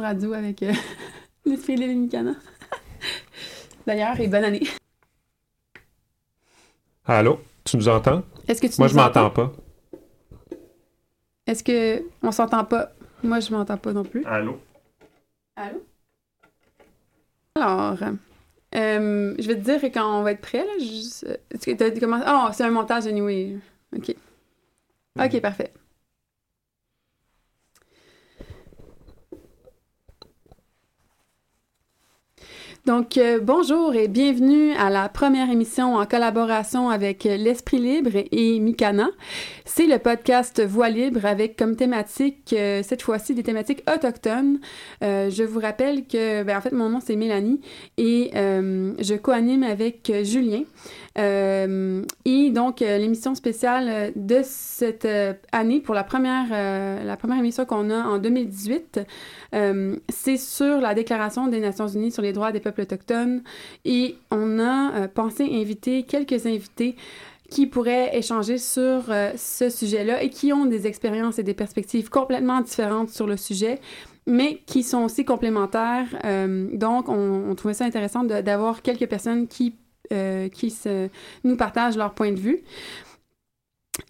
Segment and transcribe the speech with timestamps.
[0.00, 0.72] radio avec euh,
[1.44, 2.34] les filles et Mikana.
[3.86, 4.62] D'ailleurs, et bonne année.
[7.04, 8.22] Allô, tu nous entends?
[8.46, 9.48] Est-ce que tu Moi, nous je m'entends entends?
[9.48, 9.52] pas.
[11.46, 12.92] Est-ce que on s'entend pas?
[13.24, 14.24] Moi, je m'entends pas non plus.
[14.24, 14.60] Allô?
[15.56, 15.84] Allô?
[17.56, 17.98] Alors,
[18.74, 20.78] euh, je vais te dire quand on va être prêt, là.
[20.78, 22.24] Juste, euh, Est-ce que t'as commencé?
[22.28, 23.56] Oh, c'est un montage anyway.
[23.96, 24.14] OK.
[25.20, 25.72] OK, parfait.
[32.84, 38.24] Donc, euh, bonjour et bienvenue à la première émission en collaboration avec euh, l'Esprit Libre
[38.32, 39.08] et Mikana.
[39.64, 44.58] C'est le podcast Voix Libre avec comme thématique, euh, cette fois-ci, des thématiques autochtones.
[45.00, 47.60] Je vous rappelle que, ben, en fait, mon nom c'est Mélanie
[47.98, 50.62] et je co-anime avec Julien.
[51.16, 55.08] Et donc, l'émission spéciale de cette
[55.52, 56.50] année, pour la première,
[57.04, 59.00] la première émission qu'on a en 2018,
[59.54, 63.42] euh, c'est sur la Déclaration des Nations Unies sur les droits des peuples autochtones.
[63.84, 66.96] Et on a euh, pensé inviter quelques invités
[67.50, 72.08] qui pourraient échanger sur euh, ce sujet-là et qui ont des expériences et des perspectives
[72.08, 73.78] complètement différentes sur le sujet,
[74.26, 76.08] mais qui sont aussi complémentaires.
[76.24, 79.76] Euh, donc, on, trouvait ça intéressant d'avoir quelques personnes qui,
[80.52, 80.74] qui
[81.44, 82.62] nous partagent leur point de vue.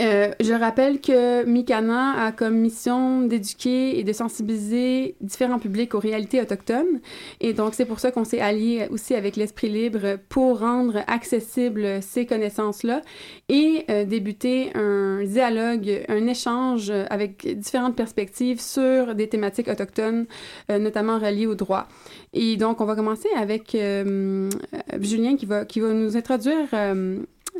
[0.00, 5.98] Euh, je rappelle que Mikana a comme mission d'éduquer et de sensibiliser différents publics aux
[5.98, 7.00] réalités autochtones.
[7.40, 12.00] Et donc, c'est pour ça qu'on s'est allié aussi avec l'Esprit Libre pour rendre accessibles
[12.00, 13.02] ces connaissances-là
[13.48, 20.26] et euh, débuter un dialogue, un échange avec différentes perspectives sur des thématiques autochtones,
[20.70, 21.88] euh, notamment reliées au droit.
[22.32, 26.68] Et donc, on va commencer avec Julien qui va, qui va nous introduire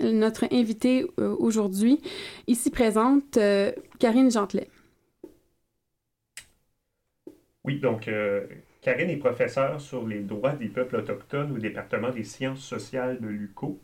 [0.00, 2.00] notre invitée euh, aujourd'hui,
[2.46, 4.68] ici présente, euh, Karine Gentelet.
[7.64, 8.46] Oui, donc, euh,
[8.80, 13.28] Karine est professeure sur les droits des peuples autochtones au département des sciences sociales de
[13.28, 13.78] l'UCO.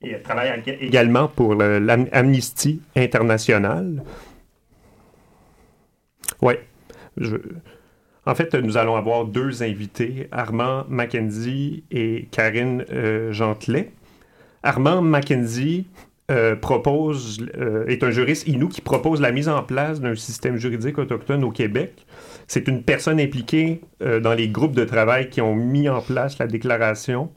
[0.00, 4.02] Et elle travaille également pour le- l'Am- Amnesty International.
[6.40, 6.54] Oui.
[7.16, 7.36] Je...
[8.24, 13.90] En fait, nous allons avoir deux invités, Armand Mackenzie et Karine euh, Gentelet.
[14.62, 15.86] Armand Mackenzie
[16.30, 20.56] euh, propose, euh, est un juriste inou qui propose la mise en place d'un système
[20.56, 22.04] juridique autochtone au Québec.
[22.46, 26.38] C'est une personne impliquée euh, dans les groupes de travail qui ont mis en place
[26.38, 27.30] la déclaration.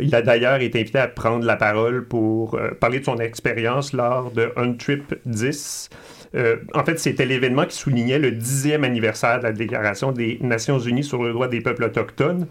[0.00, 4.30] Il a d'ailleurs été invité à prendre la parole pour parler de son expérience lors
[4.30, 5.88] de Untrip 10.
[6.34, 10.78] Euh, en fait, c'était l'événement qui soulignait le dixième anniversaire de la Déclaration des Nations
[10.78, 12.46] Unies sur le droit des peuples autochtones,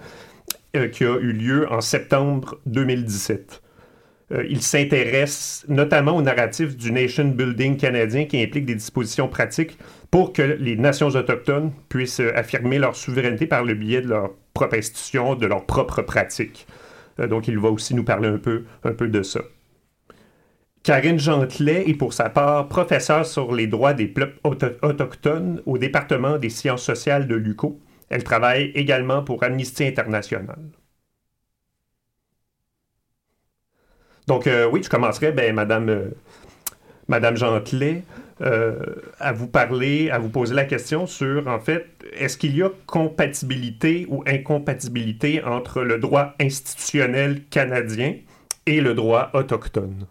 [0.92, 3.62] qui a eu lieu en septembre 2017.
[4.34, 9.78] Euh, il s'intéresse notamment au narratif du nation building canadien qui implique des dispositions pratiques
[10.12, 14.32] pour que les nations autochtones puissent euh, affirmer leur souveraineté par le biais de leur
[14.54, 16.68] propre institution, de leurs propres pratiques.
[17.20, 19.42] Euh, donc, il va aussi nous parler un peu, un peu de ça.
[20.84, 25.78] Karine Gentelet est pour sa part professeure sur les droits des peuples auto- autochtones au
[25.78, 27.80] département des sciences sociales de l'UCO.
[28.10, 30.58] Elle travaille également pour Amnesty International.
[34.28, 36.10] Donc, euh, oui, je commencerai, ben, Madame, euh,
[37.08, 38.04] Madame Gentelet,
[38.42, 38.76] euh,
[39.20, 42.70] à vous parler, à vous poser la question sur, en fait, est-ce qu'il y a
[42.86, 48.16] compatibilité ou incompatibilité entre le droit institutionnel canadien
[48.66, 50.06] et le droit autochtone?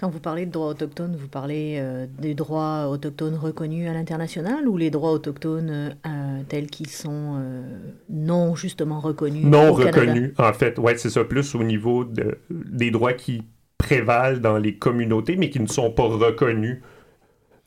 [0.00, 4.68] Quand vous parlez de droits autochtones, vous parlez euh, des droits autochtones reconnus à l'international
[4.68, 7.62] ou les droits autochtones euh, tels qu'ils sont euh,
[8.08, 10.00] non justement reconnus Non au Canada?
[10.12, 10.78] reconnus, en fait.
[10.78, 13.42] Ouais, c'est ça, plus au niveau de- des droits qui
[13.76, 16.80] prévalent dans les communautés, mais qui ne sont pas reconnus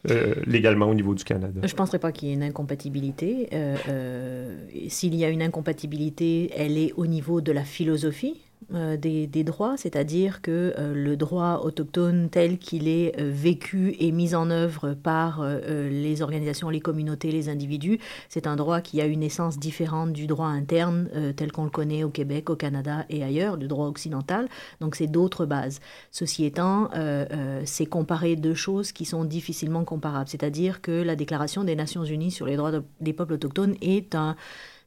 [0.10, 1.60] euh, légalement au niveau du Canada.
[1.62, 3.50] Je ne penserais pas qu'il y ait une incompatibilité.
[3.52, 8.40] Euh, euh, S'il y a une incompatibilité, elle est au niveau de la philosophie
[8.70, 14.12] des, des droits, c'est-à-dire que euh, le droit autochtone tel qu'il est euh, vécu et
[14.12, 18.00] mis en œuvre par euh, euh, les organisations, les communautés, les individus,
[18.30, 21.70] c'est un droit qui a une essence différente du droit interne euh, tel qu'on le
[21.70, 24.48] connaît au Québec, au Canada et ailleurs, du droit occidental.
[24.80, 25.80] Donc c'est d'autres bases.
[26.12, 30.30] Ceci étant, euh, euh, c'est comparer deux choses qui sont difficilement comparables.
[30.30, 34.16] C'est-à-dire que la Déclaration des Nations Unies sur les droits de- des peuples autochtones est
[34.16, 34.36] un,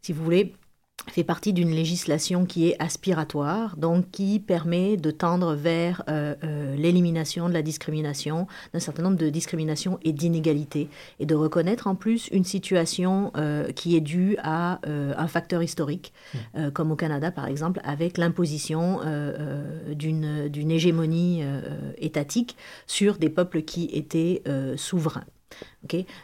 [0.01, 0.55] si vous voulez,
[1.09, 6.77] fait partie d'une législation qui est aspiratoire, donc qui permet de tendre vers euh, euh,
[6.77, 10.89] l'élimination de la discrimination, d'un certain nombre de discriminations et d'inégalités,
[11.21, 16.13] et de reconnaître en plus une situation euh, qui est due à un facteur historique,
[16.57, 19.01] euh, comme au Canada par exemple, avec l'imposition
[19.89, 21.43] d'une hégémonie
[21.99, 24.77] étatique sur des peuples qui étaient euh,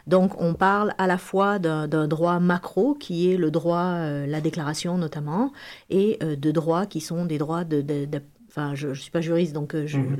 [0.07, 4.97] Donc on parle à la fois d'un droit macro qui est le droit, la déclaration
[4.97, 5.51] notamment,
[5.89, 7.81] et de droits qui sont des droits de,
[8.51, 10.17] Enfin, je ne suis pas juriste, donc euh, mhm.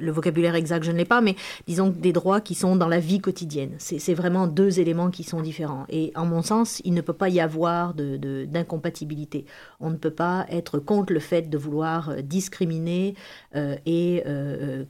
[0.00, 2.98] le, vocabulaire exact, je ne l'ai pas, mais disons des droits qui sont dans la
[2.98, 3.72] vie quotidienne.
[3.76, 5.84] C'est vraiment deux éléments qui sont différents.
[5.90, 9.40] Et en mon sens, il ne peut pas y avoir d'incompatibilité.
[9.40, 9.44] De,
[9.80, 13.16] On ne peut pas être contre le fait de vouloir euh, discriminer
[13.54, 14.24] euh, et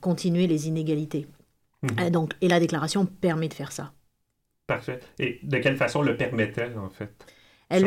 [0.00, 1.26] continuer les inégalités.
[1.84, 2.10] Mhm.
[2.10, 3.92] donc, et la déclaration permet de faire ça.
[4.66, 5.00] Parfait.
[5.18, 7.10] Et de quelle façon le permet-elle, en fait
[7.70, 7.82] elle,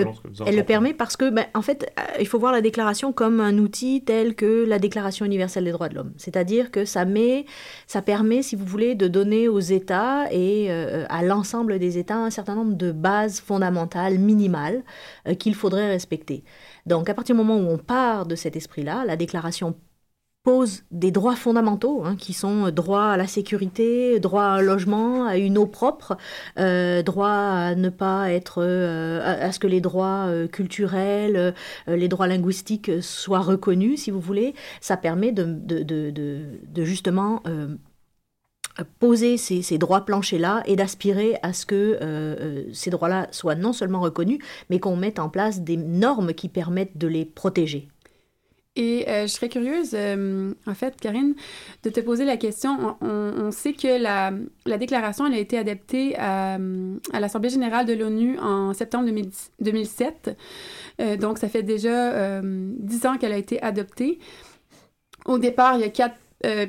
[0.55, 3.57] le, permet parce que, ben, en fait, euh, il faut voir la déclaration comme un
[3.57, 6.13] outil tel que la Déclaration universelle des droits de l'homme.
[6.17, 7.45] C'est-à-dire que ça met,
[7.85, 12.17] ça permet, si vous voulez, de donner aux États et euh, à l'ensemble des États
[12.17, 14.83] un certain nombre de bases fondamentales, minimales,
[15.27, 16.43] euh, qu'il faudrait respecter.
[16.85, 19.75] Donc, à partir du moment où on part de cet esprit-là, la déclaration
[20.47, 25.25] pose des droits fondamentaux, hein, qui sont droit à la sécurité, droit à un logement,
[25.25, 26.15] à une eau propre,
[26.57, 31.53] euh, droit à ne pas être, euh, à, ce que les droits euh, culturels,
[31.85, 34.55] les droits linguistiques soient reconnus, si vous voulez.
[34.79, 37.43] Ça permet de, justement
[38.99, 44.39] poser ces droits planchers-là et d'aspirer à ce que ces droits-là soient non seulement reconnus,
[44.69, 47.89] mais qu'on mette en place des normes qui permettent de les protéger.
[48.77, 51.33] Et euh, je serais curieuse, euh, en fait, Karine,
[51.81, 52.95] de te poser la question.
[53.01, 54.31] On, sait que la,
[54.67, 56.59] la, déclaration elle a été adaptée à,
[57.19, 59.09] l'Assemblée générale de l'ONU en septembre
[59.59, 60.37] 2007.
[61.01, 64.19] Euh, donc, ça fait déjà dix ans qu'elle a été adoptée.
[65.25, 66.15] Au départ, il y a quatre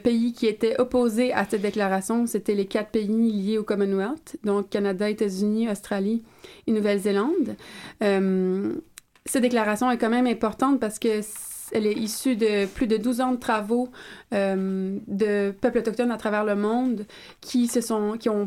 [0.03, 2.27] pays qui étaient opposés à cette déclaration.
[2.27, 6.23] C'était les quatre pays liés au Commonwealth, donc Canada, États-Unis, Australie
[6.67, 7.57] et Nouvelle-Zélande.
[8.01, 11.21] cette déclaration est quand même importante parce que
[11.73, 13.89] elle est issue de plus de 12 ans de travaux
[14.35, 17.07] euh, de peuples autochtones à travers le monde
[17.41, 18.47] qui se sont, qui ont,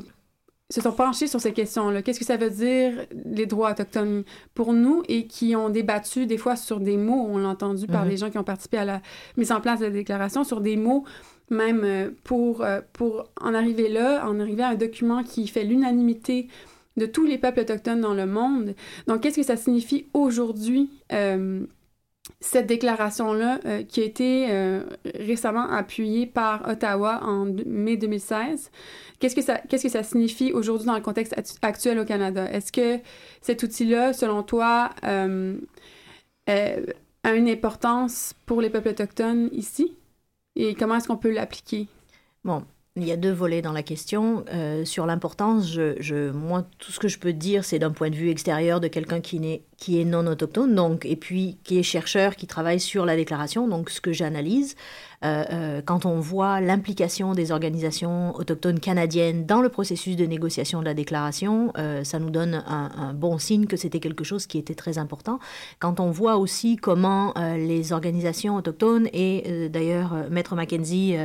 [0.69, 2.01] se sont penchés sur ces questions-là.
[2.01, 2.93] Qu'est-ce que ça veut dire,
[3.25, 4.23] les droits autochtones
[4.53, 8.05] pour nous, et qui ont débattu des fois sur des mots, on l'a entendu par
[8.05, 8.17] les mhm.
[8.17, 9.01] gens qui ont participé à la
[9.37, 11.05] mise en place de la déclaration, sur des mots
[11.51, 15.63] même euh, pour, euh, pour en arriver là, en arriver à un document qui fait
[15.63, 16.47] l'unanimité
[16.97, 18.73] de tous les peuples autochtones dans le monde.
[19.07, 20.89] Donc, qu'est-ce que ça signifie aujourd'hui
[22.39, 24.83] cette déclaration-là, euh, qui a été euh,
[25.15, 28.71] récemment appuyée par Ottawa en mai 2016,
[29.19, 32.51] qu'est-ce que ça, qu'est-ce que ça signifie aujourd'hui dans le contexte actuel au Canada?
[32.51, 32.99] Est-ce que
[33.41, 35.57] cet outil-là, selon toi, euh,
[36.47, 39.93] a une importance pour les peuples autochtones ici?
[40.55, 41.87] Et comment est-ce qu'on peut l'appliquer?
[42.43, 42.63] Bon,
[42.95, 44.43] il y a deux volets dans la question.
[44.83, 48.29] Sur l'importance, je, moi, tout ce que je peux dire, c'est d'un point de vue
[48.29, 52.35] extérieur de quelqu'un qui, n'est, qui est non autochtone, donc, et puis qui est chercheur,
[52.35, 53.67] qui travaille sur la déclaration.
[53.67, 54.75] Donc, ce que j'analyse,
[55.23, 60.79] euh, euh, quand on voit l'implication des organisations autochtones canadiennes dans le processus de négociation
[60.79, 64.57] de la déclaration, euh, ça nous donne un, bon signe que c'était quelque chose qui
[64.57, 65.39] était très important.
[65.79, 71.15] Quand on voit aussi comment les organisations autochtones, et d'ailleurs Maître Mackenzie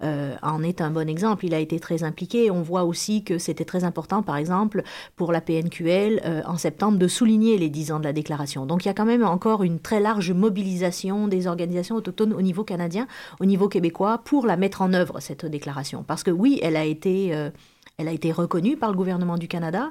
[0.00, 3.64] en est un bon exemple, il a été très impliqué, on voit aussi que c'était
[3.64, 4.82] très important, par exemple,
[5.16, 8.66] pour la PNQL en septembre, de souligner les 10 ans de la déclaration.
[8.66, 12.42] Donc il y a quand même encore une très large mobilisation des organisations autochtones au
[12.42, 13.06] niveau canadien
[13.40, 16.04] au niveau québécois pour la mettre en œuvre, cette déclaration.
[16.06, 17.50] Parce que oui, elle a été, euh,
[17.98, 19.90] elle a été reconnue par le gouvernement du Canada.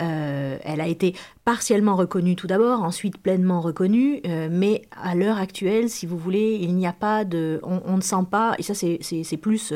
[0.00, 1.14] Euh, elle a été
[1.44, 6.58] partiellement reconnue tout d'abord, ensuite pleinement reconnue, euh, mais à l'heure actuelle, si vous voulez,
[6.60, 7.60] il n'y a pas de...
[7.62, 9.72] On, ne sent pas, et ça c'est plus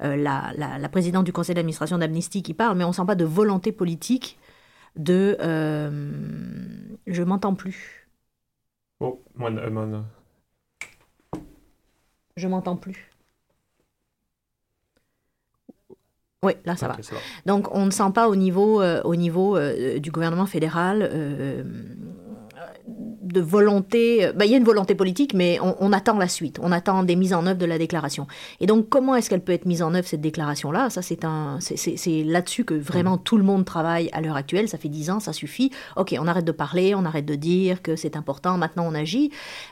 [0.00, 3.26] la, la, présidente du conseil d'administration d'Amnesty qui parle, mais on ne sent pas de
[3.26, 4.38] volonté politique
[4.96, 5.36] de...
[7.06, 8.08] je m'entends plus.
[9.00, 10.04] Oh, moi, moi,
[12.36, 13.10] je m'entends plus.
[16.42, 16.96] Oui, là ça va.
[17.44, 21.62] Donc on ne sent pas au niveau, euh, au niveau euh, du gouvernement fédéral euh,
[23.32, 24.30] de volonté.
[24.34, 26.58] Bah, il y a une volonté politique, mais on, attend la suite.
[26.62, 28.26] On attend des mises en œuvre de la déclaration.
[28.60, 30.90] Et donc comment est-ce qu'elle peut être mise en œuvre cette déclaration-là?
[30.90, 33.22] Ça c'est un, c'est là-dessus que vraiment mmh.
[33.24, 34.68] tout le monde travaille à l'heure actuelle.
[34.68, 35.70] Ça fait dix ans, ça suffit.
[35.96, 38.58] Ok, on arrête de parler, on arrête de dire que c'est important.
[38.58, 39.30] Maintenant on agit.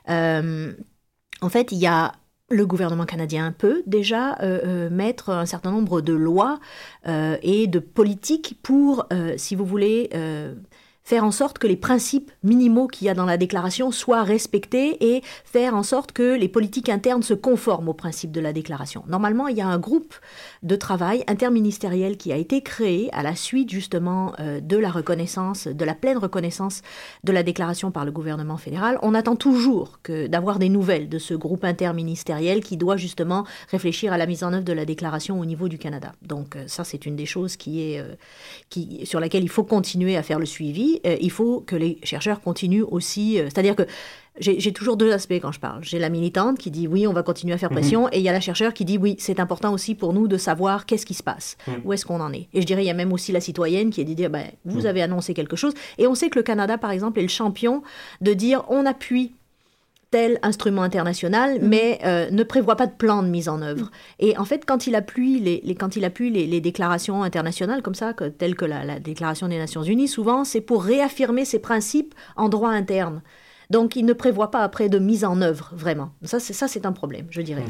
[0.08, 2.12] en fait, il y a
[2.50, 6.60] le gouvernement canadien peut déjà euh, euh, mettre un certain nombre de lois
[7.06, 10.10] euh, et de politiques pour, si vous voulez,
[11.08, 15.14] faire en sorte que les principes minimaux qu'il y a dans la déclaration soient respectés
[15.16, 19.04] et faire en sorte que les politiques internes se conforment aux principes de la déclaration.
[19.08, 20.14] Normalement, il y a un groupe
[20.62, 25.66] de travail interministériel qui a été créé à la suite justement euh, de la reconnaissance,
[25.66, 26.82] de la pleine reconnaissance
[27.24, 28.98] de la déclaration par le gouvernement fédéral.
[29.00, 34.18] On attend toujours d'avoir des nouvelles de ce groupe interministériel qui doit justement réfléchir à
[34.18, 36.12] la mise en œuvre de la déclaration au niveau du Canada.
[36.20, 40.14] Donc euh, ça, c'est une des choses qui est, euh, sur laquelle il faut continuer
[40.14, 43.38] à faire le suivi euh, il faut que les chercheurs continuent aussi.
[43.38, 43.84] Euh, c'est-à-dire que
[44.40, 45.82] j'ai toujours deux aspects quand je parle.
[45.82, 47.78] J'ai la militante qui dit oui, on va continuer à faire mhm.
[47.78, 50.28] pression, et il y a la chercheur qui dit oui, c'est important aussi pour nous
[50.28, 51.80] de savoir qu'est-ce qui se passe, mhm.
[51.84, 52.48] où est-ce qu'on en est.
[52.54, 54.46] Et je dirais, il y a même aussi la citoyenne qui est de dire, ben,
[54.64, 54.86] vous mhm.
[54.86, 57.82] avez annoncé quelque chose, et on sait que le Canada, par exemple, est le champion
[58.20, 59.34] de dire on appuie
[60.10, 61.68] tel instrument international, mhm.
[61.68, 63.86] mais euh, ne prévoit pas de plan de mise en œuvre.
[63.86, 63.90] Mhm.
[64.20, 68.12] Et en fait, quand il appuie les, quand il appuie les, déclarations internationales comme ça,
[68.14, 72.48] que, telles que la, Déclaration des Nations Unies, souvent c'est pour réaffirmer ses principes en
[72.48, 73.22] droit interne.
[73.70, 76.10] Donc, il ne prévoit pas après de mise en œuvre, vraiment.
[76.22, 77.64] Ça, c'est, ça, c'est un problème, je dirais.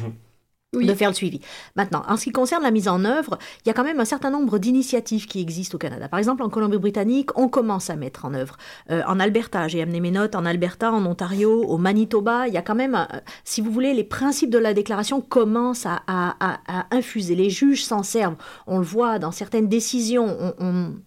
[0.75, 1.41] De faire le suivi.
[1.77, 4.05] Maintenant, en ce qui concerne la mise en œuvre, il y a quand même un
[4.05, 6.09] certain nombre d'initiatives qui existent au Canada.
[6.09, 8.59] Par exemple, en Colombie-Britannique, on commence à mettre en œuvre.
[8.91, 12.59] Euh, en Alberta, j'ai amené mes notes, en Alberta, en Ontario, au Manitoba, il y
[12.59, 16.01] a quand même, euh, si vous voulez, les principes de la déclaration commencent à,
[16.91, 17.35] infuser.
[17.35, 18.37] Les juges s'en servent.
[18.67, 20.55] On le voit dans certaines décisions.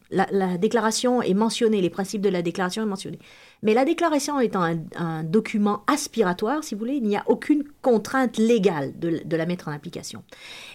[0.09, 3.19] la, la déclaration est mentionnée, les principes de la déclaration est mentionnés.
[3.63, 4.63] Mais la déclaration étant
[4.95, 9.67] un, document aspiratoire, si vous voulez, il n'y a aucune contrainte légale de, la mettre
[9.67, 10.23] en application.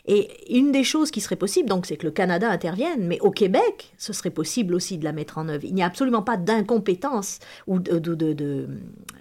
[0.06, 3.30] Et une des choses qui serait possible, donc, c'est que le Canada intervienne, mais au
[3.30, 5.64] Québec, ce serait possible aussi de la mettre en œuvre.
[5.64, 8.68] Il n'y a absolument pas d'incompétence ou de, de,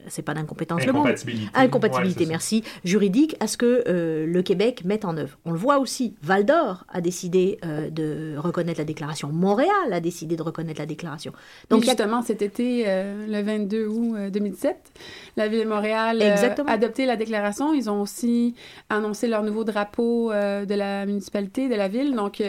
[0.07, 1.05] c'est pas d'incompétence le mot,
[1.53, 5.37] incompatibilité, merci, juridique à ce que euh, le Québec mette en œuvre.
[5.45, 6.15] On le voit aussi.
[6.21, 9.29] Val d'Or a décidé euh, de reconnaître la déclaration.
[9.31, 11.33] Montréal a décidé de reconnaître la déclaration.
[11.69, 14.75] Donc justement, cet été, euh, le 20 22 août 2007.
[14.75, 14.99] Euh,
[15.37, 17.73] la Ville de Montréal euh, a adopté la déclaration.
[17.75, 18.55] Ils ont aussi
[18.89, 22.41] annoncé leur nouveau drapeau euh, de la municipalité, de la ville, donc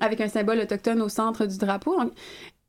[0.00, 1.98] avec un symbole autochtone au centre du drapeau.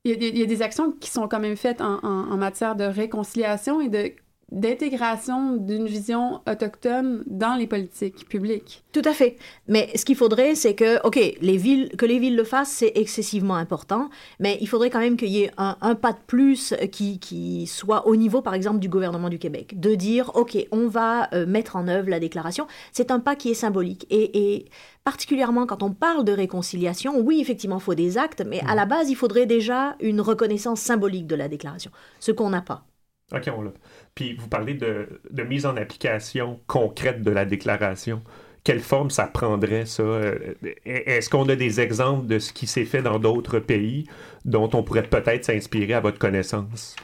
[0.03, 3.89] il, y a des, actions qui sont quand même faites en matière de réconciliation et
[3.89, 4.12] de
[4.52, 8.84] d'intégration d'une vision autochtone dans les politiques publiques.
[8.92, 9.38] Tout à fait.
[9.68, 12.92] Mais ce qu'il faudrait, c'est que, OK, les villes, que les villes le fassent, c'est
[12.96, 14.10] excessivement important,
[14.40, 18.16] mais il faudrait quand même qu'il y ait un, pas de plus qui, soit au
[18.16, 19.80] niveau, par exemple, du gouvernement du Québec.
[19.80, 22.68] De dire, OK, on va euh, mettre en œuvre la déclaration.
[22.92, 24.06] C'est un pas qui est symbolique.
[24.10, 24.66] Et,
[25.04, 28.86] particulièrement quand on parle de réconciliation, oui, effectivement, il faut des actes, mais à la
[28.86, 32.86] base, il faudrait déjà une reconnaissance symbolique de la déclaration, ce qu'on n'a pas.
[33.34, 33.72] OK, on l'a.
[34.13, 35.08] Puis vous parlez de,
[35.44, 38.22] mise en application concrète de la déclaration.
[38.63, 40.03] Quelle forme ça prendrait, ça?
[40.03, 40.55] Euh,
[40.86, 44.08] est-ce qu'on a des exemples de ce qui s'est fait dans d'autres pays
[44.44, 46.96] dont on pourrait peut-être s'inspirer à votre connaissance?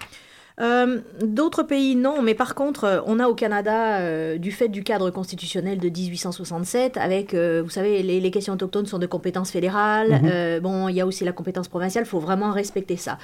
[0.59, 4.67] Euh, d'autres pays, non, mais par contre, euh, on a au Canada, euh, du fait
[4.67, 10.21] du cadre constitutionnel de 1867, avec, vous savez, les, questions autochtones sont de compétences fédérales,
[10.21, 10.59] mhm.
[10.61, 13.17] bon, il y a aussi la compétence provinciale, il faut vraiment respecter ça.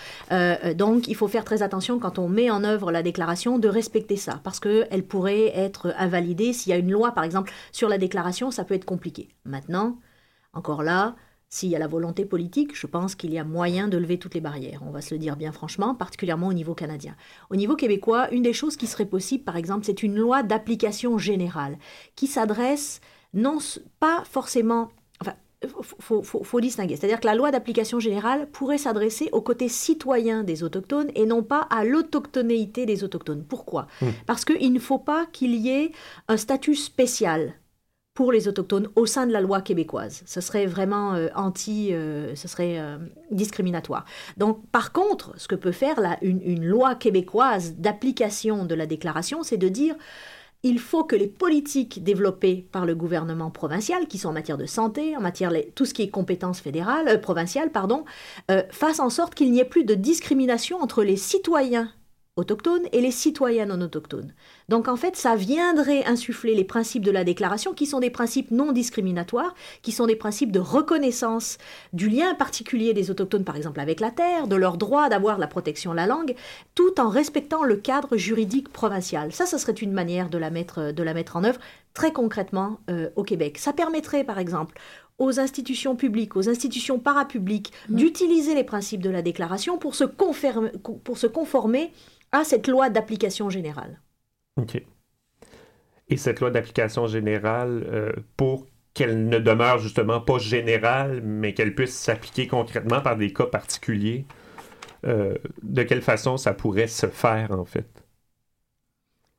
[0.75, 4.17] donc, il faut faire très attention quand on met en œuvre la déclaration de respecter
[4.17, 6.51] ça, parce qu'elle pourrait être invalidée.
[6.51, 9.29] S'il y a une loi, par exemple, sur la déclaration, ça peut être compliqué.
[9.45, 9.97] Maintenant,
[10.53, 11.15] encore là,
[11.49, 14.33] s'il y a la volonté politique, je pense qu'il y a moyen de lever toutes
[14.33, 17.15] les barrières, on va se le dire bien franchement, particulièrement au niveau canadien.
[17.49, 21.17] Au niveau québécois, une des choses qui serait possible, par exemple, c'est une loi d'application
[21.17, 21.77] générale
[22.15, 22.99] qui s'adresse
[23.33, 23.59] non
[23.99, 24.89] pas forcément...
[25.21, 25.35] Enfin,
[25.99, 26.95] faut, faut, distinguer.
[26.97, 31.43] C'est-à-dire que la loi d'application générale pourrait s'adresser au côté citoyen des autochtones et non
[31.43, 33.43] pas à l'autochtonéité des autochtones.
[33.43, 33.87] Pourquoi?
[34.01, 34.09] Hmm.
[34.25, 35.91] Parce qu'il ne faut pas qu'il y ait
[36.27, 37.55] un statut spécial
[38.17, 40.23] pour les autochtones au sein de la loi québécoise.
[40.25, 42.97] Ce serait vraiment euh, anti, euh, ce serait euh,
[43.29, 44.05] discriminatoire.
[44.37, 49.43] Donc, par contre, ce que peut faire une, une loi québécoise d'application de la déclaration,
[49.43, 49.93] c'est de dire
[50.63, 54.65] il faut que les politiques développées par le gouvernement provincial, qui sont en matière de
[54.65, 58.03] santé, en matière de tout ce qui est compétences fédérales, provinciales, pardon,
[58.71, 61.91] fassent en sorte qu'il n'y ait plus de discrimination entre les citoyens
[62.37, 64.33] autochtones et les citoyens non autochtones.
[64.69, 68.51] Donc en fait, ça viendrait insuffler les principes de la déclaration qui sont des principes
[68.51, 71.57] non discriminatoires, qui sont des principes de reconnaissance
[71.93, 75.47] du lien particulier des autochtones par exemple avec la terre, de leur droit d'avoir la
[75.47, 76.35] protection de la langue,
[76.75, 79.33] tout en respectant le cadre juridique provincial.
[79.33, 81.59] Ça, ce serait une manière de la mettre, de la mettre en œuvre
[81.93, 83.57] très concrètement euh, au Québec.
[83.57, 84.79] Ça permettrait par exemple
[85.17, 87.95] aux institutions publiques, aux institutions parapubliques, mmh.
[87.95, 91.91] d'utiliser les principes de la déclaration pour se, pour se conformer
[92.31, 94.01] à cette loi d'application générale.
[94.57, 94.81] OK.
[96.09, 101.75] Et cette loi d'application générale, euh, pour qu'elle ne demeure justement pas générale, mais qu'elle
[101.75, 104.25] puisse s'appliquer concrètement par des cas particuliers,
[105.03, 108.06] de quelle façon ça pourrait se faire, en fait?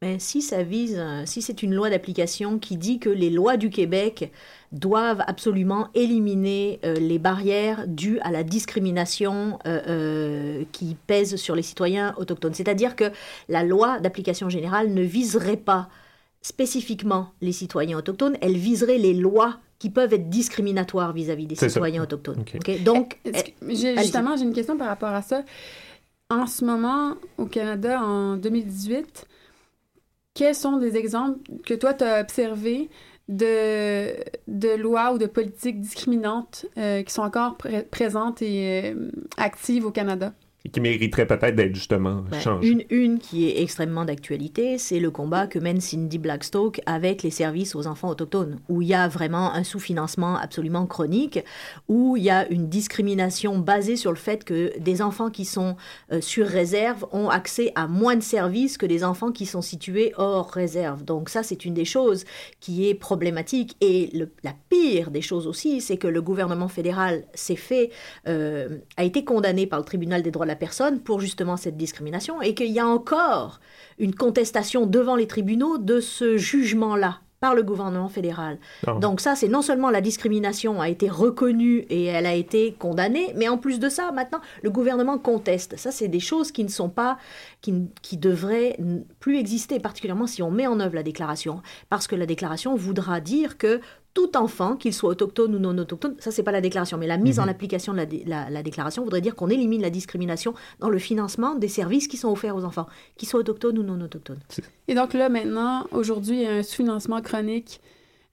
[0.00, 3.69] Mais si ça vise, si c'est une loi d'application qui dit que les lois du
[3.69, 4.31] Québec
[4.73, 11.55] doivent absolument éliminer euh, les barrières dues à la discrimination euh, euh, qui pèse sur
[11.55, 13.11] les citoyens autochtones, c'est-à-dire que
[13.49, 15.88] la loi d'application générale ne viserait pas
[16.43, 22.02] spécifiquement les citoyens autochtones, elle viserait les lois qui peuvent être discriminatoires vis-à-vis des citoyens
[22.02, 22.45] autochtones.
[22.85, 23.19] Donc,
[23.62, 25.43] justement, j'ai une question par rapport à ça.
[26.31, 29.26] En ce moment, au Canada, en 2018,
[30.38, 32.90] quels sont des exemples que toi, tu as observés
[33.28, 34.14] de,
[34.47, 37.59] de lois ou de politiques discriminantes euh, qui sont encore
[37.90, 40.33] présentes et euh, actives au Canada?
[40.73, 42.69] Qui mériterait peut-être d'être justement ben, changée.
[42.69, 47.31] Une, une qui est extrêmement d'actualité, c'est le combat que mène Cindy Blackstock avec les
[47.31, 51.45] services aux enfants autochtones, où il y a vraiment un sous-financement absolument chronique,
[51.89, 55.77] où il y a une discrimination basée sur le fait que des enfants qui sont
[56.13, 60.13] euh, sur réserve ont accès à moins de services que des enfants qui sont situés
[60.17, 61.05] hors réserve.
[61.05, 62.25] Donc ça, c'est une des choses
[62.61, 63.77] qui est problématique.
[63.81, 64.11] Et
[64.43, 67.91] la pire des choses aussi, c'est que le gouvernement fédéral s'est fait,
[68.27, 71.77] euh, a été condamné par le tribunal des droits de la personne pour justement cette
[71.77, 73.61] discrimination et qu'il y a encore
[73.99, 78.59] une contestation devant les tribunaux de ce jugement-là par le gouvernement fédéral.
[78.87, 78.95] Ah.
[79.00, 83.33] Donc ça, c'est non seulement la discrimination a été reconnue et elle a été condamnée,
[83.37, 85.77] mais en plus de ça, maintenant, le gouvernement conteste.
[85.77, 87.19] Ça, c'est des choses qui ne sont pas,
[87.61, 88.77] qui, qui devraient
[89.21, 91.62] plus exister, particulièrement si on met en œuvre la déclaration.
[91.88, 93.81] Parce que la déclaration voudra dire que
[94.19, 97.19] tout enfant, qu'il soit autochtone ou non autochtone, ça c'est pas la déclaration, mais la
[97.19, 97.51] mise en mhm.
[97.51, 102.09] application de la, déclaration voudrait dire qu'on élimine la discrimination dans le financement des services
[102.09, 104.41] qui sont offerts aux enfants, qu'ils soient autochtones ou non autochtones.
[104.89, 107.81] Et donc là maintenant, aujourd'hui, il y a un sous-financement chronique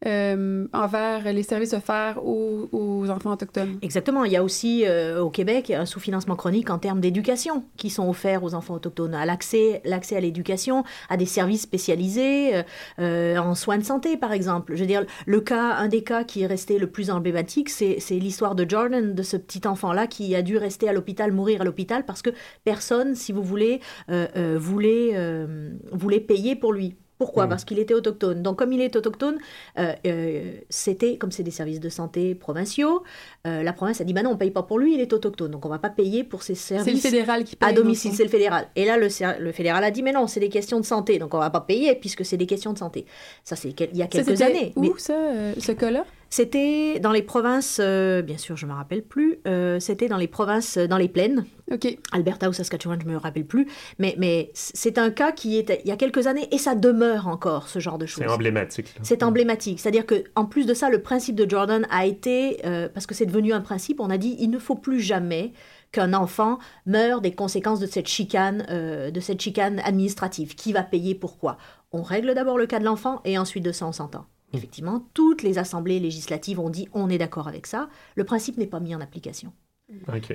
[0.06, 3.78] euh, envers les services offerts aux, enfants autochtones.
[3.82, 4.24] Exactement.
[4.24, 8.08] Il y a aussi euh, au Québec un sous-financement chronique en termes d'éducation qui sont
[8.08, 12.64] offerts aux enfants autochtones, à l'accès, à l'éducation, à des services spécialisés,
[13.00, 14.76] euh, en soins de santé par exemple.
[14.76, 18.00] Je veux dire, le cas, un des cas qui est resté le plus emblématique, c'est,
[18.00, 21.62] c'est l'histoire de Jordan, de ce petit enfant-là qui a dû rester à l'hôpital, mourir
[21.62, 22.32] à l'hôpital parce que
[22.64, 25.48] personne, si vous voulez, voulait,
[25.92, 26.96] voulait payer pour lui.
[27.18, 27.50] Pourquoi mm.
[27.50, 28.42] Parce qu'il était autochtone.
[28.42, 29.38] Donc, comme il est autochtone,
[29.80, 33.04] euh, euh, c'était, comme c'est des services de santé provinciaux,
[33.48, 35.52] euh, la province a dit, bah non, on paye pas pour lui, il est autochtone.
[35.52, 38.14] Donc, on va pas payer pour ses services le fédéral qui paye à domicile.
[38.14, 38.68] C'est le fédéral.
[38.76, 39.08] Et là, le,
[39.40, 41.20] le, fédéral a dit, mais non, c'est des questions de santé.
[41.20, 43.06] Donc, on va pas payer puisque c'est des questions de santé.
[43.44, 44.74] Ça, c'est il y a quelques années.
[44.76, 45.14] Où, ça,
[45.58, 46.06] ce cas-là?
[46.30, 50.18] C'était dans les provinces, euh, bien sûr, je ne me rappelle plus, euh, c'était dans
[50.18, 51.46] les provinces, euh, dans les plaines.
[51.72, 51.98] OK.
[52.12, 53.68] Alberta ou Saskatchewan, je ne me rappelle plus.
[54.00, 57.28] Mais, mais c'est un cas qui est il y a quelques années et ça demeure
[57.28, 58.24] encore, ce genre de choses.
[58.24, 58.94] C'est emblématique.
[59.02, 59.80] C'est emblématique.
[59.80, 62.60] C'est-à-dire qu'en plus de ça, le principe de Jordan a été,
[62.94, 65.54] parce que c'est devenu un principe, on a dit il ne faut plus jamais
[65.92, 68.66] qu'un enfant meure des conséquences de cette chicane,
[69.12, 70.54] de cette chicane administrative.
[70.54, 71.58] Qui va payer pourquoi?
[71.92, 74.26] On règle d'abord le cas de l'enfant et ensuite de ça, on s'entend.
[74.56, 77.90] Effectivement, toutes les assemblées législatives ont dit on est d'accord avec ça.
[78.16, 79.54] Le principe n'est pas mis en application.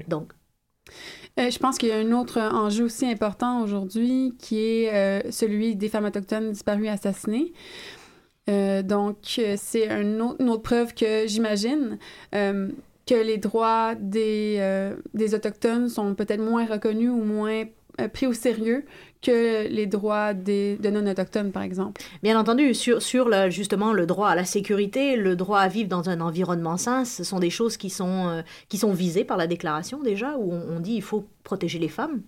[0.08, 0.32] Donc.
[1.38, 5.30] Euh, je pense qu'il y a un autre enjeu aussi important aujourd'hui qui est euh,
[5.30, 7.52] celui des femmes autochtones disparues et assassinées.
[8.48, 11.98] Euh, donc, c'est une autre, preuve que j'imagine
[12.32, 17.64] que les droits des, des Autochtones sont peut-être moins reconnus ou moins
[18.12, 18.84] pris au sérieux
[19.22, 22.00] que les droits des, de non-autochtones, par exemple.
[22.22, 26.08] Bien entendu, sur, sur justement le droit à la sécurité, le droit à vivre dans
[26.08, 29.46] un environnement sain, ce sont des choses qui sont, euh, qui sont visées par la
[29.46, 32.22] déclaration déjà, où on, dit il faut protéger les femmes.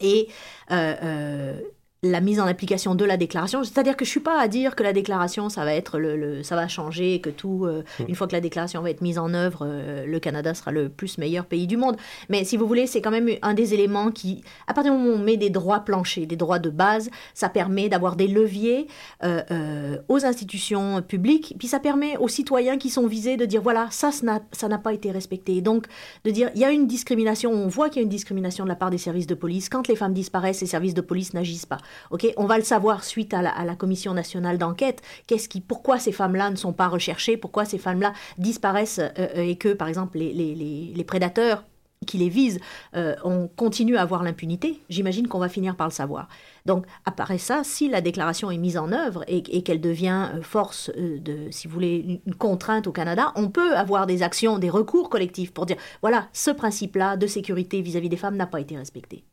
[0.00, 0.28] Et
[0.70, 1.60] euh, euh,
[2.02, 3.62] la mise en application de la déclaration.
[3.62, 6.56] C'est-à-dire que je suis pas à dire que la déclaration, ça va être le, ça
[6.56, 8.04] va changer, que tout, euh, mm.
[8.08, 10.88] une fois que la déclaration va être mise en œuvre, euh, le Canada sera le
[10.88, 11.96] plus meilleur pays du monde.
[12.30, 15.12] Mais si vous voulez, c'est quand même un des éléments qui, à partir du moment
[15.12, 18.86] où on met des droits planchers, des droits de base, ça permet d'avoir des leviers
[19.22, 23.88] euh, aux institutions publiques, puis ça permet aux citoyens qui sont visés de dire voilà,
[23.90, 25.60] ça, ça n'a pas été respecté.
[25.60, 25.86] Donc,
[26.24, 28.70] de dire il y a une discrimination, on voit qu'il y a une discrimination de
[28.70, 29.68] la part des services de police.
[29.68, 31.78] Quand les femmes disparaissent, les services de police n'agissent pas.
[32.10, 35.02] Ok, on va le savoir suite à la, commission nationale d'enquête.
[35.26, 39.42] Qu'est-ce qui, pourquoi ces femmes-là ne sont pas recherchées, pourquoi ces femmes-là disparaissent euh, euh,
[39.42, 41.64] et que, par exemple, les, prédateurs
[42.06, 42.60] qui les visent,
[42.96, 46.28] euh, on continue à avoir l'impunité, j'imagine qu'on va finir par le savoir.
[46.64, 51.50] Donc, apparaît ça, si la déclaration est mise en œuvre et, qu'elle devient force de,
[51.50, 55.52] si vous voulez, une, contrainte au Canada, on peut avoir des actions, des recours collectifs
[55.52, 59.24] pour dire, voilà, ce principe-là de sécurité vis-à-vis des femmes n'a pas été respecté.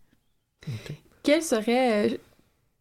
[1.23, 2.19] Quel serait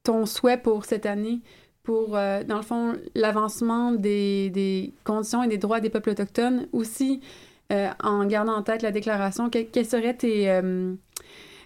[0.07, 1.41] ton souhait pour cette année
[1.83, 6.67] pour, euh, dans le fond, l'avancement des, des, conditions et des droits des peuples autochtones,
[6.73, 7.21] aussi
[7.73, 10.95] euh, en gardant en tête la déclaration, quels seraient tes, euh,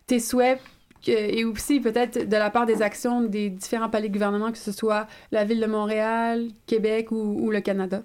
[0.07, 0.61] tes souhaits
[1.07, 4.73] et aussi peut-être de la part des actions des différents paliers de gouvernement, que ce
[4.73, 8.03] soit la ville de Montréal, Québec ou, le Canada?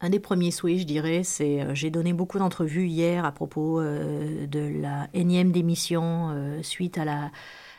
[0.00, 3.80] Un des premiers souhaits, je dirais, c'est euh, j'ai donné beaucoup d'entrevues hier à propos
[3.80, 7.30] de la énième démission suite à la,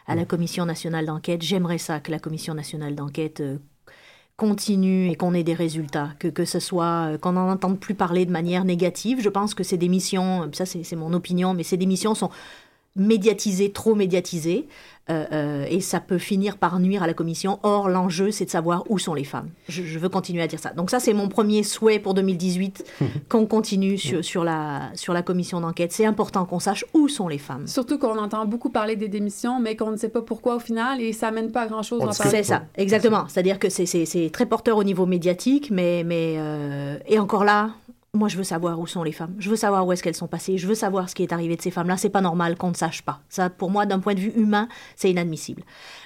[0.07, 1.41] à la Commission nationale d'enquête.
[1.41, 3.43] J'aimerais ça que la Commission nationale d'enquête
[4.37, 8.25] continue et qu'on ait des résultats, que, que ce soit qu'on n'en entende plus parler
[8.25, 9.21] de manière négative.
[9.21, 12.31] Je pense que ces démissions, ça c'est mon opinion, mais ces démissions sont
[12.95, 14.67] médiatisé, trop médiatisé,
[15.09, 17.59] euh, euh, et ça peut finir par nuire à la commission.
[17.63, 19.49] Or, l'enjeu, c'est de savoir où sont les femmes.
[19.67, 20.71] Je, veux continuer à dire ça.
[20.73, 22.85] Donc ça, c'est mon premier souhait pour 2018,
[23.29, 25.91] qu'on continue sur, sur, la, sur la commission d'enquête.
[25.91, 27.67] C'est important qu'on sache où sont les femmes.
[27.67, 31.01] Surtout qu'on entend beaucoup parler des démissions, mais qu'on ne sait pas pourquoi au final,
[31.01, 32.01] et ça mène pas à grand-chose.
[32.11, 33.25] C'est ça, exactement.
[33.27, 37.71] C'est-à-dire que c'est très porteur au niveau médiatique, mais, mais euh, et encore là,
[38.13, 39.33] moi, je veux savoir où sont les femmes.
[39.39, 40.57] Je veux savoir où est-ce qu'elles sont passées.
[40.57, 41.95] Je veux savoir ce qui est arrivé de ces femmes-là.
[41.95, 43.21] C'est pas normal qu'on ne sache pas.
[43.29, 45.63] Ça, pour moi, d'un point de vue humain, c'est inadmissible.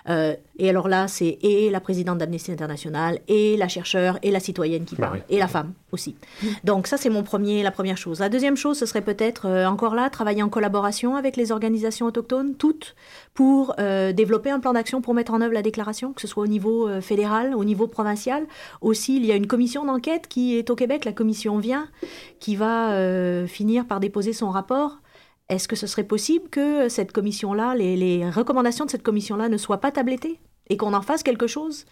[0.07, 4.39] Euh, et alors là, c'est et la présidente d'Amnesty International, et la chercheure, et la
[4.39, 6.15] citoyenne qui bah parle, et la femme aussi.
[6.63, 8.19] Donc ça, c'est mon premier, la première chose.
[8.19, 12.05] La deuxième chose, ce serait peut-être euh, encore là, travailler en collaboration avec les organisations
[12.05, 12.95] autochtones, toutes,
[13.33, 16.43] pour euh, développer un plan d'action pour mettre en œuvre la déclaration, que ce soit
[16.43, 18.45] au niveau fédéral, au niveau provincial.
[18.81, 21.87] Aussi, il y a une commission d'enquête qui est au Québec, la commission vient,
[22.39, 24.99] qui va finir par déposer son rapport
[25.49, 29.79] est-ce que ce serait possible que cette commission-là, les, recommandations de cette commission-là ne soient
[29.79, 31.85] pas tablettées et qu'on en fasse quelque chose?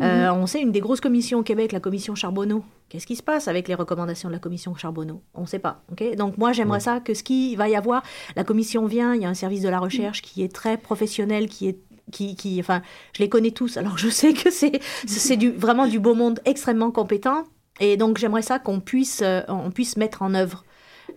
[0.00, 2.64] Euh, on sait une des grosses commissions au Québec, la commission Charbonneau.
[2.88, 5.22] Qu'est-ce qui se passe avec les recommandations de la commission Charbonneau?
[5.34, 5.82] On ne sait pas.
[6.16, 8.02] Donc moi, j'aimerais ça que ce qui va y avoir,
[8.36, 11.48] la commission vient, il y a un service de la recherche qui est très professionnel,
[11.48, 11.78] qui est
[12.10, 12.80] qui, qui, enfin,
[13.12, 16.40] je les connais tous, alors je sais que c'est, c'est du, vraiment du beau monde
[16.46, 17.44] extrêmement compétent.
[17.80, 20.64] Et donc j'aimerais ça qu'on puisse, euh, on puisse mettre en œuvre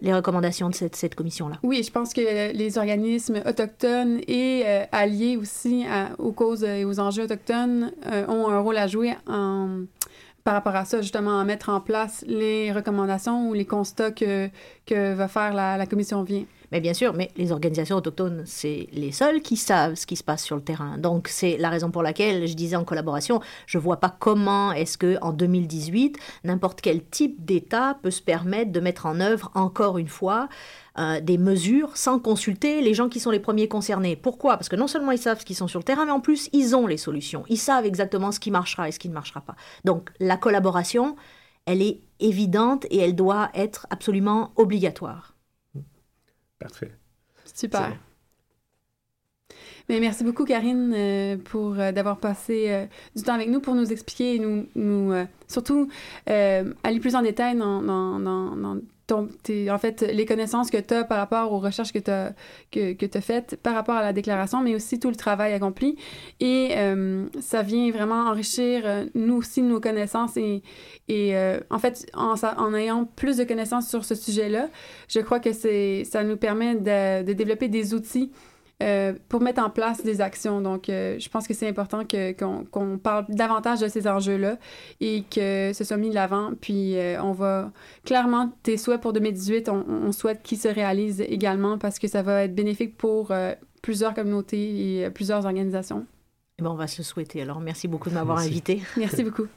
[0.01, 1.57] les recommandations de cette, cette commission-là.
[1.63, 5.85] Oui, je pense que les organismes autochtones et euh, alliés aussi
[6.17, 9.81] aux causes et aux enjeux autochtones euh, ont un rôle à jouer en,
[10.43, 14.49] par rapport à ça, justement, à mettre en place les recommandations ou les constats que,
[14.85, 16.45] que va faire la, la commission vient.
[16.71, 20.23] Mais bien sûr, mais les organisations autochtones, c'est les seules qui savent ce qui se
[20.23, 20.97] passe sur le terrain.
[20.97, 24.97] Donc c'est la raison pour laquelle je disais en collaboration, je vois pas comment est-ce
[24.97, 29.97] que en 2018 n'importe quel type d'État peut se permettre de mettre en œuvre encore
[29.97, 30.47] une fois
[30.97, 34.15] euh, des mesures sans consulter les gens qui sont les premiers concernés.
[34.15, 34.57] Pourquoi?
[34.57, 36.49] Parce que non seulement ils savent ce qui sont sur le terrain, mais en plus
[36.53, 37.43] ils ont les solutions.
[37.49, 39.55] Ils savent exactement ce qui marchera et ce qui ne marchera pas.
[39.83, 41.15] Donc la collaboration,
[41.65, 45.30] elle est évidente et elle doit être absolument obligatoire.
[46.61, 46.91] Parfait.
[47.53, 47.97] Super.
[49.89, 53.75] Mais merci beaucoup, Karine, euh, pour euh, d'avoir passé euh, du temps avec nous pour
[53.75, 55.11] nous expliquer et nous, nous
[55.47, 55.89] surtout
[56.27, 58.77] aller plus en détail dans, dans, dans
[59.11, 62.33] en fait, les connaissances que tu as par rapport aux recherches que tu as,
[62.71, 65.97] que, que faites par rapport à la déclaration, mais aussi tout le travail accompli.
[66.39, 70.37] Et euh, ça vient vraiment enrichir, euh, nous aussi, nos connaissances.
[70.37, 70.63] Et,
[71.07, 74.69] et euh, en fait, en, en, ayant plus de connaissances sur ce sujet-là,
[75.07, 78.31] je crois que ça nous permet de développer des outils
[78.81, 80.61] euh, pour mettre en place des actions.
[80.61, 84.57] Donc, euh, je pense que c'est important qu'on parle davantage de ces enjeux-là
[84.99, 86.51] et que ce soit mis de l'avant.
[86.59, 87.71] Puis, euh, on va
[88.05, 92.43] clairement, tes souhaits pour 2018, on, souhaite qu'ils se réalisent également parce que ça va
[92.43, 93.31] être bénéfique pour
[93.81, 96.05] plusieurs communautés et plusieurs organisations.
[96.59, 97.41] Eh ben, on va se le souhaiter.
[97.41, 98.81] Alors, merci beaucoup de m'avoir invité.
[98.97, 99.47] Merci beaucoup.